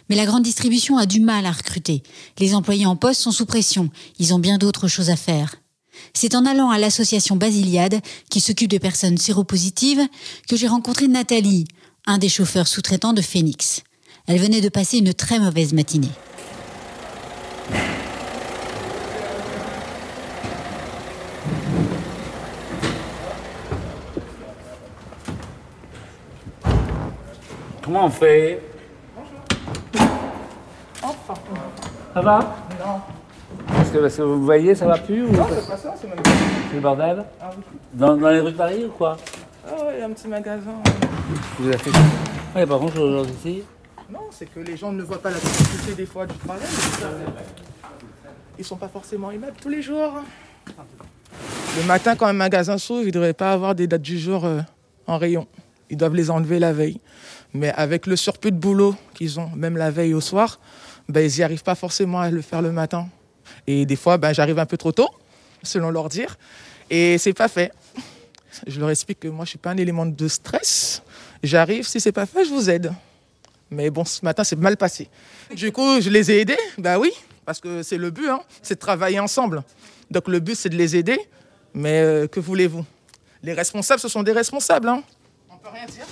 [0.10, 2.04] Mais la grande distribution a du mal à recruter.
[2.39, 3.89] Les employés en poste sont sous pression.
[4.19, 5.56] Ils ont bien d'autres choses à faire.
[6.14, 10.02] C'est en allant à l'association Basiliade, qui s'occupe des personnes séropositives,
[10.48, 11.66] que j'ai rencontré Nathalie,
[12.06, 13.84] un des chauffeurs sous-traitants de Phoenix.
[14.28, 16.12] Elle venait de passer une très mauvaise matinée.
[27.84, 28.62] Comment on fait?
[31.04, 31.34] Enfin.
[32.16, 32.56] Ça va?
[32.80, 33.14] Non.
[33.96, 35.32] Que, vous voyez, ça va plus ou...
[35.32, 36.18] Non, c'est pas ça, c'est même
[36.70, 37.64] C'est le bordel Ah oui.
[37.94, 39.16] dans, dans les rues de Paris ou quoi
[39.66, 40.74] Ah ouais, il y a un petit magasin.
[41.58, 42.00] Vous avez fait ça
[42.56, 43.64] Il n'y a pas grand-chose ici.
[44.12, 46.62] Non, c'est que les gens ne voient pas la difficulté des fois du travail.
[48.60, 50.12] Ils sont pas forcément aimables tous les jours.
[51.78, 54.44] Le matin, quand un magasin s'ouvre, ils ne devraient pas avoir des dates du jour
[54.44, 54.60] euh,
[55.08, 55.48] en rayon.
[55.90, 57.00] Ils doivent les enlever la veille.
[57.54, 60.60] Mais avec le surplus de boulot qu'ils ont, même la veille au soir,
[61.08, 63.08] ben, ils n'y arrivent pas forcément à le faire le matin.
[63.67, 65.10] Et des fois, ben, j'arrive un peu trop tôt,
[65.63, 66.38] selon leur dire,
[66.89, 67.71] et c'est pas fait.
[68.67, 71.01] Je leur explique que moi, je suis pas un élément de stress.
[71.43, 72.93] J'arrive, si c'est pas fait, je vous aide.
[73.69, 75.10] Mais bon, ce matin, c'est mal passé.
[75.54, 77.12] Du coup, je les ai aidés, bah oui,
[77.45, 79.63] parce que c'est le but, hein, c'est de travailler ensemble.
[80.12, 81.19] Donc le but, c'est de les aider,
[81.73, 82.86] mais euh, que voulez-vous?
[83.43, 84.88] Les responsables, ce sont des responsables.
[84.88, 85.04] Hein.
[85.49, 86.06] On peut rien dire.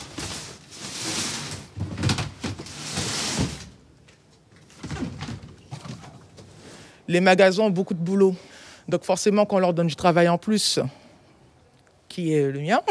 [7.13, 8.35] Les magasins ont beaucoup de boulot.
[8.89, 10.79] Donc forcément, quand on leur donne du travail en plus,
[12.09, 12.81] qui est le mien,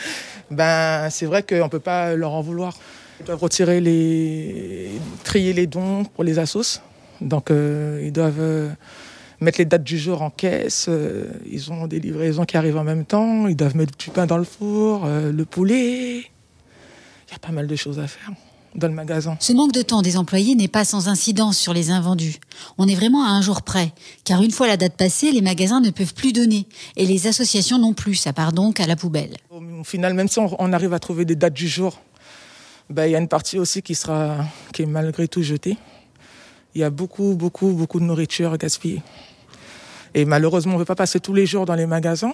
[0.52, 2.76] ben c'est vrai qu'on ne peut pas leur en vouloir.
[3.18, 4.92] Ils doivent retirer les.
[5.24, 6.80] trier les dons pour les assos.
[7.20, 8.70] Donc euh, ils doivent euh,
[9.40, 10.86] mettre les dates du jour en caisse.
[10.88, 13.48] euh, ils ont des livraisons qui arrivent en même temps.
[13.48, 16.18] Ils doivent mettre du pain dans le four, le poulet.
[16.18, 18.30] Il y a pas mal de choses à faire
[18.74, 19.36] dans le magasin.
[19.40, 22.36] Ce manque de temps des employés n'est pas sans incidence sur les invendus.
[22.78, 23.92] On est vraiment à un jour près,
[24.24, 27.78] car une fois la date passée, les magasins ne peuvent plus donner, et les associations
[27.78, 29.36] non plus, ça part donc à la poubelle.
[29.50, 32.00] Au final, même si on, arrive à trouver des dates du jour,
[32.88, 35.76] ben, il y a une partie aussi qui, sera, qui est malgré tout jetée.
[36.74, 39.02] Il y a beaucoup, beaucoup, beaucoup de nourriture gaspillée.
[40.14, 42.32] Et malheureusement, on ne peut pas passer tous les jours dans les magasins.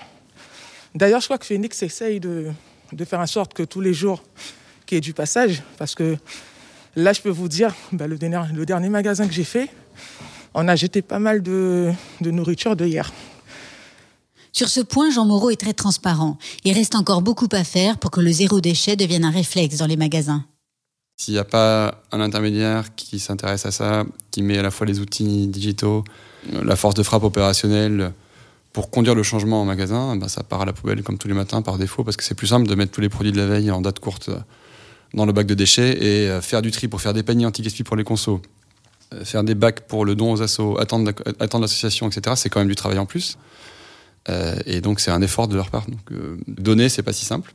[0.94, 2.50] D'ailleurs, je crois que Phoenix essaye de,
[2.92, 4.22] de faire en sorte que tous les jours,
[4.96, 5.62] ait du passage.
[5.78, 6.16] Parce que
[6.96, 9.68] là, je peux vous dire, ben, le, dernier, le dernier magasin que j'ai fait,
[10.54, 13.12] on a jeté pas mal de, de nourriture de hier.
[14.52, 16.38] Sur ce point, Jean Moreau est très transparent.
[16.64, 19.86] Il reste encore beaucoup à faire pour que le zéro déchet devienne un réflexe dans
[19.86, 20.44] les magasins.
[21.16, 24.86] S'il n'y a pas un intermédiaire qui s'intéresse à ça, qui met à la fois
[24.86, 26.04] les outils digitaux,
[26.52, 28.12] la force de frappe opérationnelle
[28.72, 31.34] pour conduire le changement en magasin, ben ça part à la poubelle comme tous les
[31.34, 33.46] matins par défaut parce que c'est plus simple de mettre tous les produits de la
[33.46, 34.38] veille en date courte euh,
[35.14, 37.82] dans le bac de déchets et euh, faire du tri pour faire des paniers anti-gaspi
[37.82, 38.40] pour les consos,
[39.14, 42.34] euh, faire des bacs pour le don aux assos, attendre, la- attendre l'association, etc.
[42.36, 43.38] C'est quand même du travail en plus.
[44.28, 45.86] Euh, et donc c'est un effort de leur part.
[45.88, 47.54] Donc, euh, donner, c'est pas si simple.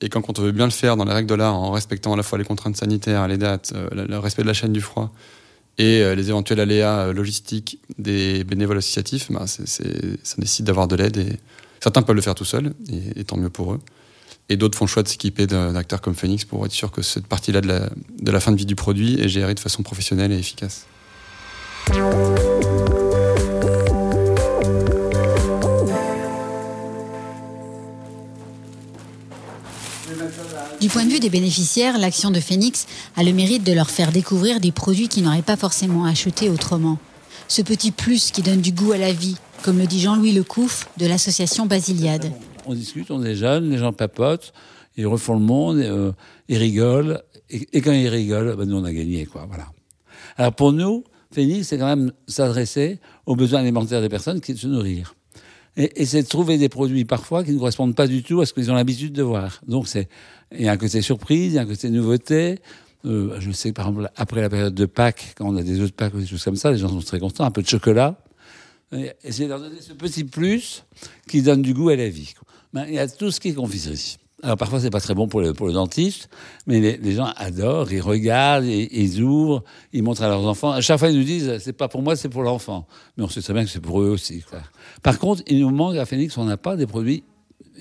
[0.00, 2.14] Et quand, quand on veut bien le faire dans les règles de l'art, en respectant
[2.14, 4.80] à la fois les contraintes sanitaires, les dates, euh, le, respect de la chaîne du
[4.80, 5.12] froid
[5.76, 9.66] et euh, les éventuels aléas euh, logistiques des bénévoles associatifs, c'est-
[10.24, 11.36] ça nécessite d'avoir de l'aide.
[11.82, 12.72] Certains peuvent le faire tout seuls,
[13.16, 13.80] et tant mieux pour eux.
[14.48, 17.02] Et d'autres font le choix de s'équiper d'un- d'acteurs comme Phoenix pour être sûr que
[17.02, 17.88] cette partie-là de la,
[18.20, 20.86] de la fin de vie du produit est gérée de façon professionnelle et efficace.
[30.80, 34.12] Du point de vue des bénéficiaires, l'action de Phoenix a le mérite de leur faire
[34.12, 36.98] découvrir des produits qu'ils n'auraient pas forcément achetés autrement.
[37.48, 40.88] Ce petit plus qui donne du goût à la vie, comme le dit Jean-Louis Lecouf
[40.96, 42.32] de l'association Basiliade.
[42.70, 44.52] On discute, on est jeunes, les gens papotent,
[44.96, 46.12] ils refont le monde, euh,
[46.48, 49.44] ils rigolent, et, quand ils rigolent, ben nous on a gagné, quoi.
[49.48, 49.66] Voilà.
[50.36, 51.02] Alors pour nous,
[51.32, 55.16] Phoenix, c'est quand même s'adresser aux besoins alimentaires des personnes qui de se nourrir.
[55.76, 58.52] Et, c'est de trouver des produits parfois qui ne correspondent pas du tout à ce
[58.52, 59.60] qu'ils ont l'habitude de voir.
[59.66, 60.08] Donc c'est,
[60.52, 62.60] il y a un côté surprise, il y a un côté nouveauté.
[63.04, 65.80] Euh, je sais que par exemple après la période de Pâques, quand on a des
[65.80, 67.62] œufs de Pâques ou des choses comme ça, les gens sont très contents, un peu
[67.62, 68.16] de chocolat.
[68.92, 70.84] Et de leur donner ce petit plus
[71.28, 72.34] qui donne du goût à la vie.
[72.72, 74.16] Ben, il y a tout ce qui est confiserie.
[74.42, 76.30] Alors parfois c'est pas très bon pour le, dentiste,
[76.66, 80.70] mais les, gens adorent, ils regardent, ils, ouvrent, ils montrent à leurs enfants.
[80.70, 82.86] À chaque fois ils nous disent c'est pas pour moi, c'est pour l'enfant.
[83.16, 84.42] Mais on sait très bien que c'est pour eux aussi.
[85.02, 87.22] Par contre, il nous manque à Phoenix, on n'a pas des produits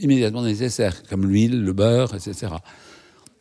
[0.02, 2.48] immédiatement nécessaires, comme l'huile, le beurre, etc.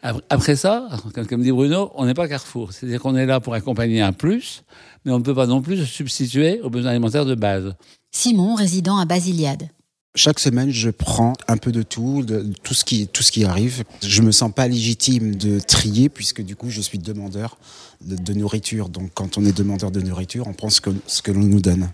[0.01, 0.89] Après- ça,
[1.29, 2.73] comme dit Bruno, on n'est pas Carrefour.
[2.73, 4.63] C'est-à-dire qu'on est là pour accompagner un plus,
[5.05, 7.75] mais on ne peut pas non plus se substituer aux besoins alimentaires de base.
[8.13, 9.69] Simon, résident à Basiliade.
[10.14, 13.44] Chaque semaine, je prends un peu de tout, de tout ce qui, tout ce qui
[13.44, 13.85] arrive.
[14.03, 17.57] Je me sens pas légitime de trier puisque du coup, je suis demandeur
[18.01, 18.88] de, nourriture.
[18.88, 21.61] Donc, quand on est demandeur de nourriture, on prend ce que, ce que l'on nous
[21.61, 21.90] donne.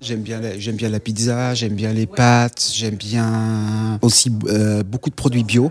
[0.00, 5.10] J'aime bien, j'aime bien la pizza, j'aime bien les pâtes, j'aime bien aussi euh, beaucoup
[5.10, 5.70] de produits bio.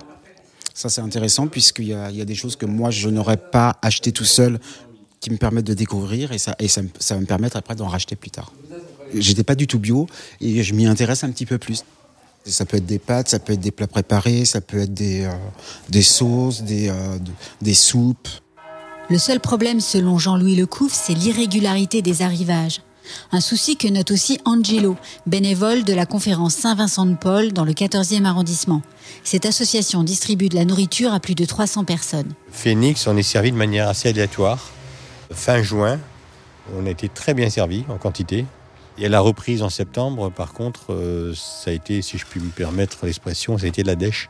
[0.73, 3.37] Ça, c'est intéressant puisqu'il y a, il y a des choses que moi, je n'aurais
[3.37, 4.59] pas acheté tout seul
[5.21, 8.15] qui me permettent de découvrir et et ça, ça va me permettre après d'en racheter
[8.15, 8.51] plus tard.
[9.13, 10.07] J'étais pas du tout bio
[10.41, 11.83] et je m'y intéresse un petit peu plus.
[12.45, 15.25] Ça peut être des pâtes, ça peut être des plats préparés, ça peut être des,
[15.25, 15.31] euh,
[15.89, 17.17] des sauces, des, euh,
[17.61, 18.29] des soupes.
[19.09, 22.81] Le seul problème, selon Jean-Louis Lecouf, c'est l'irrégularité des arrivages.
[23.31, 27.71] Un souci que note aussi Angelo, bénévole de la conférence Saint-Vincent de Paul dans le
[27.71, 28.81] 14e arrondissement.
[29.23, 32.33] Cette association distribue de la nourriture à plus de 300 personnes.
[32.51, 34.71] Phoenix, on est servi de manière assez aléatoire.
[35.31, 35.99] Fin juin,
[36.77, 38.45] on a été très bien servi en quantité.
[38.99, 42.49] Et la reprise en septembre, par contre, euh, ça a été, si je puis me
[42.49, 44.29] permettre l'expression, ça a été la dèche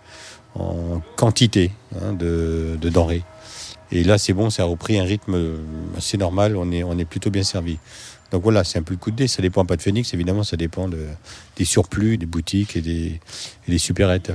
[0.55, 3.23] en quantité hein, de, de denrées.
[3.91, 5.55] Et là, c'est bon, ça a repris un rythme
[5.97, 7.77] assez normal, on est, plutôt bien servi.
[8.31, 9.27] Donc voilà, c'est un peu le coup de dé.
[9.27, 11.05] Ça dépend pas de Phoenix, évidemment, ça dépend de,
[11.55, 13.21] des surplus, des boutiques et des,
[13.67, 14.33] et des supérettes.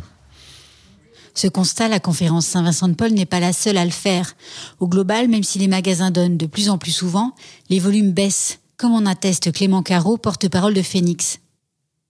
[1.35, 4.35] Ce constat, la conférence Saint-Vincent de Paul n'est pas la seule à le faire.
[4.81, 7.35] Au global, même si les magasins donnent de plus en plus souvent,
[7.68, 11.40] les volumes baissent, comme en atteste Clément Caro, porte-parole de Phoenix.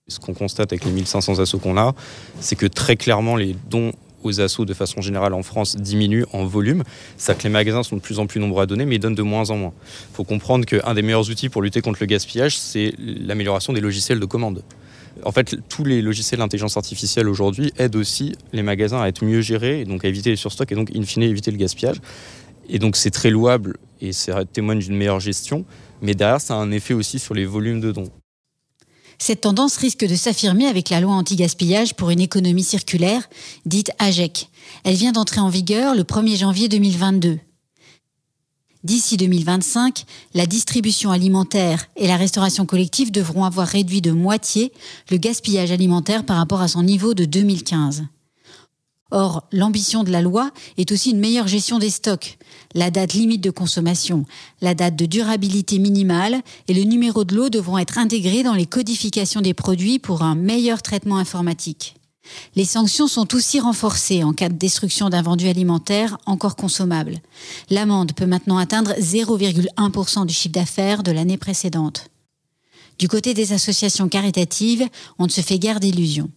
[0.07, 1.95] Ce qu'on constate avec les 1500 assos qu'on a,
[2.39, 3.91] c'est que très clairement, les dons
[4.23, 6.83] aux assos de façon générale en France diminuent en volume.
[7.17, 9.15] Ça que les magasins sont de plus en plus nombreux à donner, mais ils donnent
[9.15, 9.73] de moins en moins.
[10.11, 13.81] Il faut comprendre qu'un des meilleurs outils pour lutter contre le gaspillage, c'est l'amélioration des
[13.81, 14.63] logiciels de commande.
[15.25, 19.41] En fait, tous les logiciels d'intelligence artificielle aujourd'hui aident aussi les magasins à être mieux
[19.41, 21.97] gérés, et donc à éviter les surstocks, et donc in fine éviter le gaspillage.
[22.67, 25.65] Et donc c'est très louable, et ça témoigne d'une meilleure gestion,
[26.03, 28.11] mais derrière, ça a un effet aussi sur les volumes de dons.
[29.17, 33.29] Cette tendance risque de s'affirmer avec la loi anti-gaspillage pour une économie circulaire,
[33.65, 34.49] dite AGEC.
[34.83, 37.39] Elle vient d'entrer en vigueur le 1er janvier 2022.
[38.83, 44.73] D'ici 2025, la distribution alimentaire et la restauration collective devront avoir réduit de moitié
[45.09, 48.03] le gaspillage alimentaire par rapport à son niveau de 2015.
[49.15, 52.39] Or, l'ambition de la loi est aussi une meilleure gestion des stocks,
[52.73, 54.25] la date limite de consommation,
[54.59, 58.65] la date de durabilité minimale et le numéro de l'eau devront être intégrés dans les
[58.65, 61.95] codifications des produits pour un meilleur traitement informatique.
[62.55, 67.19] Les sanctions sont aussi renforcées en cas de destruction d'un vendu alimentaire encore consommable.
[67.69, 72.07] L'amende peut maintenant atteindre 0,1% du chiffre d'affaires de l'année précédente.
[72.97, 74.87] Du côté des associations caritatives,
[75.19, 76.31] on ne se fait guère d'illusions.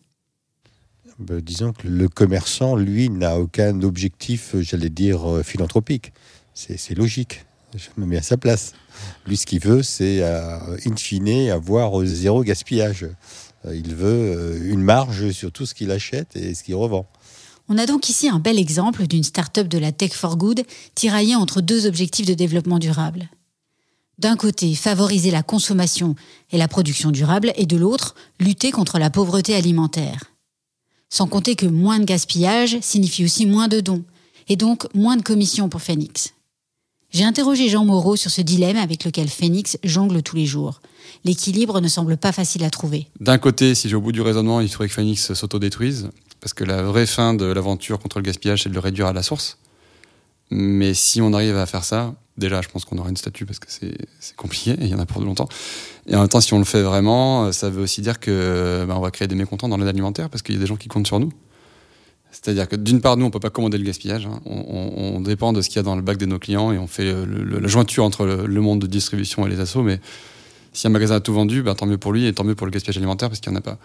[1.18, 6.12] Ben, disons que le commerçant, lui, n'a aucun objectif, j'allais dire, euh, philanthropique.
[6.52, 7.44] C'est logique.
[7.74, 8.72] Je me mets à sa place.
[9.26, 13.06] Lui, ce qu'il veut, c'est, euh, in fine, avoir zéro gaspillage.
[13.64, 17.06] Euh, il veut une marge sur tout ce qu'il achète et ce qu'il revend.
[17.68, 20.62] On a donc ici un bel exemple d'une start-up de la tech for good
[20.94, 23.28] tiraillée entre deux objectifs de développement durable.
[24.18, 26.14] D'un côté, favoriser la consommation
[26.52, 30.35] et la production durable, et de l'autre, lutter contre la pauvreté alimentaire.
[31.08, 34.04] Sans compter que moins de gaspillage signifie aussi moins de dons,
[34.48, 36.34] et donc moins de commissions pour Phoenix.
[37.10, 40.80] J'ai interrogé Jean Moreau sur ce dilemme avec lequel Phoenix jongle tous les jours.
[41.24, 43.06] L'équilibre ne semble pas facile à trouver.
[43.20, 46.64] D'un côté, si j'ai au bout du raisonnement, il faudrait que Phoenix s'autodétruise, parce que
[46.64, 49.58] la vraie fin de l'aventure contre le gaspillage, c'est de le réduire à la source.
[50.50, 53.58] Mais si on arrive à faire ça, déjà, je pense qu'on aura une statue parce
[53.58, 55.48] que c'est compliqué et il y en a pour longtemps.
[56.06, 58.94] Et en même temps, si on le fait vraiment, ça veut aussi dire que ben,
[58.94, 60.88] on va créer des mécontents dans l'aide alimentaire parce qu'il y a des gens qui
[60.88, 61.32] comptent sur nous.
[62.30, 64.26] C'est-à-dire que d'une part, nous, on peut pas commander le gaspillage.
[64.26, 64.40] Hein.
[64.44, 66.86] On, dépend de ce qu'il y a dans le bac de nos clients et on
[66.86, 69.82] fait la jointure entre le, monde de distribution et les assos.
[69.82, 70.00] Mais
[70.74, 72.66] si un magasin a tout vendu, ben, tant mieux pour lui et tant mieux pour
[72.66, 73.78] le gaspillage alimentaire parce qu'il n'y en a pas.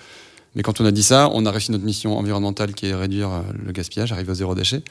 [0.56, 3.32] Mais quand on a dit ça, on a réussi notre mission environnementale qui est réduire
[3.32, 4.84] euh, le gaspillage, arriver au zéro déchet.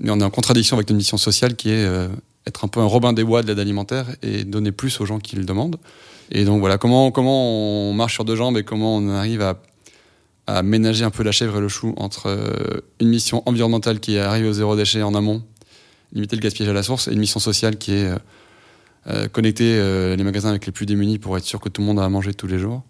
[0.00, 2.08] Mais on est en contradiction avec notre mission sociale qui est euh,
[2.46, 5.18] être un peu un Robin des Bois de l'aide alimentaire et donner plus aux gens
[5.18, 5.76] qui le demandent.
[6.30, 9.60] Et donc voilà, comment, comment on marche sur deux jambes et comment on arrive à,
[10.46, 14.18] à ménager un peu la chèvre et le chou entre euh, une mission environnementale qui
[14.18, 15.42] arrive au zéro déchet en amont,
[16.12, 18.18] limiter le gaspillage à la source, et une mission sociale qui est euh,
[19.08, 21.86] euh connecter euh, les magasins avec les plus démunis pour être sûr que tout le
[21.86, 22.82] monde a à manger tous les jours.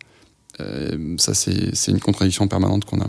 [1.19, 3.09] ça, c'est une contradiction permanente qu'on a.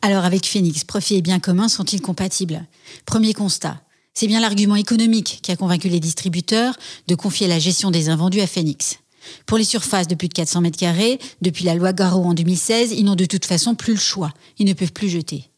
[0.00, 2.64] Alors avec Phoenix, profit et bien commun sont-ils compatibles?
[3.06, 3.80] Premier constat,
[4.14, 6.76] c'est bien l'argument économique qui a convaincu les distributeurs
[7.08, 8.98] de confier la gestion des invendus à Phoenix.
[9.46, 12.92] Pour les surfaces de plus de 400 mètres carrés, depuis la loi Garot en 2016,
[12.92, 14.32] ils n'ont de toute façon plus le choix.
[14.58, 15.50] Ils ne peuvent plus jeter.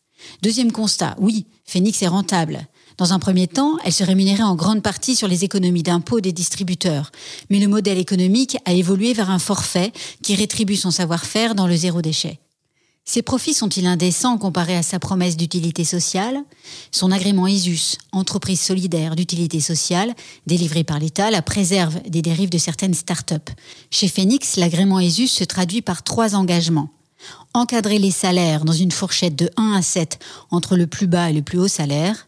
[0.43, 2.67] Deuxième constat, oui, Phoenix est rentable.
[2.97, 6.33] Dans un premier temps, elle se rémunérait en grande partie sur les économies d'impôts des
[6.33, 7.11] distributeurs.
[7.51, 11.77] Mais le modèle économique a évolué vers un forfait qui rétribue son savoir-faire dans le
[11.77, 12.39] zéro déchet.
[13.07, 16.43] Ses profits sont-ils indécents comparés à sa promesse d'utilité sociale?
[16.91, 20.15] Son agrément ISUS, entreprise solidaire d'utilité sociale,
[20.47, 23.51] délivré par l'État, la préserve des dérives de certaines start-up.
[23.91, 26.89] Chez Phoenix, l'agrément ISUS se traduit par trois engagements.
[27.53, 30.19] Encadrer les salaires dans une fourchette de 1 à 7
[30.51, 32.27] entre le plus bas et le plus haut salaire,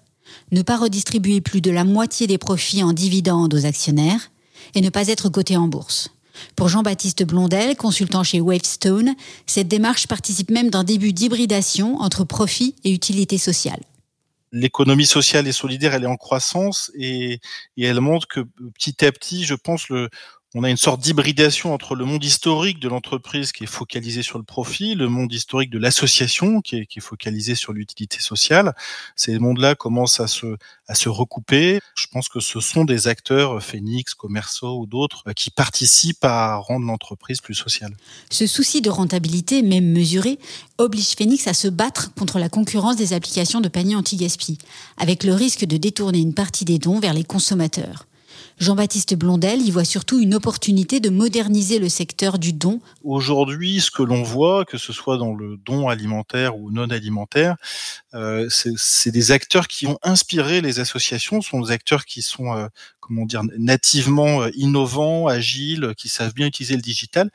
[0.53, 4.31] ne pas redistribuer plus de la moitié des profits en dividendes aux actionnaires
[4.75, 6.11] et ne pas être coté en bourse.
[6.55, 9.14] Pour Jean-Baptiste Blondel, consultant chez Wavestone,
[9.46, 13.81] cette démarche participe même d'un début d'hybridation entre profit et utilité sociale.
[14.53, 17.40] L'économie sociale et solidaire, elle est en croissance et,
[17.77, 18.40] et, elle montre que
[18.75, 20.09] petit à petit, je pense, le,
[20.59, 24.38] on a une sorte d'hybridation entre le monde historique de l'entreprise qui est focalisé sur
[24.38, 28.75] le profit, le monde historique de l'association qui est, focalisé sur l'utilité sociale.
[29.16, 31.81] Ces mondes-là commencent à se, recouper.
[31.95, 36.87] Je pense que ce sont des acteurs, Phoenix, Commerceau ou d'autres, qui participent à rendre
[36.87, 37.95] l'entreprise plus sociale.
[38.31, 40.38] Ce souci de rentabilité, même mesuré,
[40.79, 44.57] oblige Phoenix à se battre contre la concurrence des applications de panier anti-gaspi,
[44.97, 48.07] avec le risque de détourner une partie des dons vers les consommateurs.
[48.59, 52.81] Jean-Baptiste Blondel y voit surtout une opportunité de moderniser le secteur du don.
[53.05, 57.57] Aujourd'hui, ce que l'on voit, que ce soit dans le don alimentaire ou non alimentaire,
[58.14, 62.69] euh, c'est des acteurs qui ont inspiré les associations, sont des acteurs qui sont euh,
[63.07, 67.31] comment dire, nativement euh, innovants, agiles, qui savent bien utiliser le digital,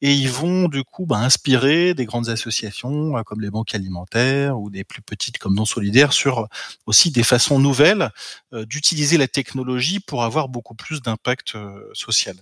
[0.00, 4.58] et ils vont du coup bah, inspirer des grandes associations euh, comme les banques alimentaires
[4.58, 6.46] ou des plus petites comme Non Solidaires sur euh,
[6.86, 8.10] aussi des façons nouvelles
[8.52, 11.54] d'utiliser la technologie pour avoir beaucoup plus d'impact
[11.92, 12.36] social.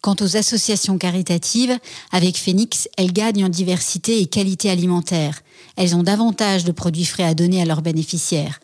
[0.00, 1.78] Quant aux associations caritatives,
[2.12, 5.40] avec Phoenix, elles gagnent en diversité et qualité alimentaire.
[5.76, 8.60] Elles ont davantage de produits frais à donner à leurs bénéficiaires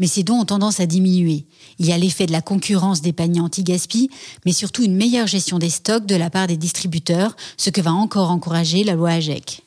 [0.00, 1.46] mais ces dons ont tendance à diminuer.
[1.78, 4.10] Il y a l'effet de la concurrence des paniers anti-gaspi,
[4.44, 7.92] mais surtout une meilleure gestion des stocks de la part des distributeurs, ce que va
[7.92, 9.62] encore encourager la loi AGEC.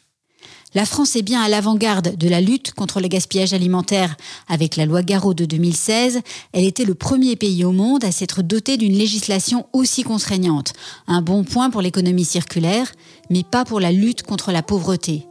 [0.75, 4.15] La France est bien à l'avant-garde de la lutte contre le gaspillage alimentaire.
[4.47, 8.41] Avec la loi Garot de 2016, elle était le premier pays au monde à s'être
[8.41, 10.73] doté d'une législation aussi contraignante.
[11.05, 12.91] Un bon point pour l'économie circulaire,
[13.29, 15.27] mais pas pour la lutte contre la pauvreté.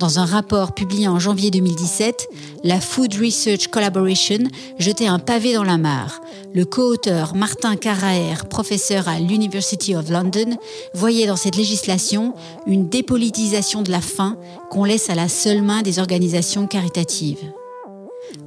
[0.00, 2.26] Dans un rapport publié en janvier 2017,
[2.64, 4.38] la Food Research Collaboration
[4.78, 6.22] jetait un pavé dans la mare.
[6.54, 10.56] Le co-auteur Martin Caraer, professeur à l'University of London,
[10.94, 12.32] voyait dans cette législation
[12.66, 14.38] une dépolitisation de la faim
[14.70, 17.52] qu'on laisse à la seule main des organisations caritatives.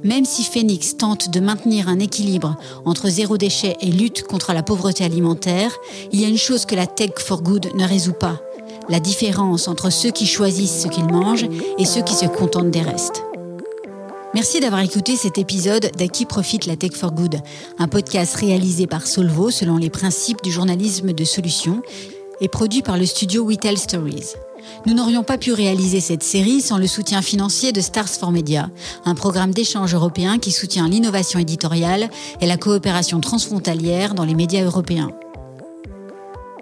[0.02, 4.64] Même si Phoenix tente de maintenir un équilibre entre zéro déchet et lutte contre la
[4.64, 5.70] pauvreté alimentaire,
[6.10, 8.40] il y a une chose que la Tech for Good ne résout pas
[8.88, 12.82] la différence entre ceux qui choisissent ce qu'ils mangent et ceux qui se contentent des
[12.82, 13.22] restes.
[14.34, 17.36] Merci d'avoir écouté cet épisode d'À qui profite la Tech for Good,
[17.78, 21.82] un podcast réalisé par Solvo selon les principes du journalisme de solution
[22.40, 24.34] et produit par le studio We Tell Stories.
[24.86, 28.70] Nous n'aurions pas pu réaliser cette série sans le soutien financier de Stars for Media,
[29.04, 34.64] un programme d'échange européen qui soutient l'innovation éditoriale et la coopération transfrontalière dans les médias
[34.64, 35.10] européens.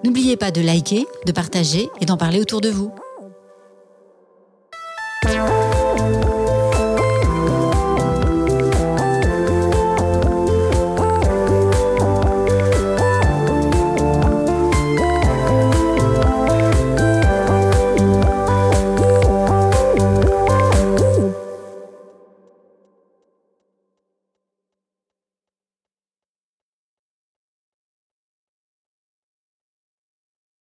[0.05, 2.93] N'oubliez pas de liker, de partager et d'en parler autour de vous.